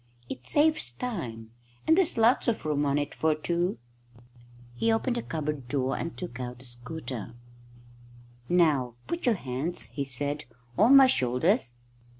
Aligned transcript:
"It 0.29 0.47
saves 0.47 0.93
time, 0.93 1.51
and 1.85 1.95
there's 1.95 2.17
lots 2.17 2.47
of 2.47 2.65
room 2.65 2.87
on 2.87 2.97
it 2.97 3.13
for 3.13 3.35
two." 3.35 3.77
He 4.73 4.91
opened 4.91 5.15
the 5.17 5.21
cupboard 5.21 5.67
door 5.67 5.95
and 5.95 6.17
took 6.17 6.39
out 6.39 6.63
a 6.63 6.65
scooter. 6.65 7.35
"Now 8.49 8.95
put 9.05 9.27
your 9.27 9.35
hands," 9.35 9.83
he 9.91 10.03
said, 10.05 10.45
"on 10.75 10.95
my 10.95 11.05
shoulders." 11.05 11.73